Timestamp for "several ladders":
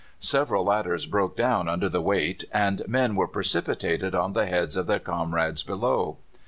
0.19-1.05